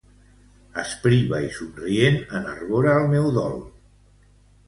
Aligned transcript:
Aspriva 0.83 1.41
i 1.47 1.49
somrient 1.57 2.17
enarbora 2.39 2.97
el 3.01 3.05
meu 3.13 3.27
dol. 3.37 3.57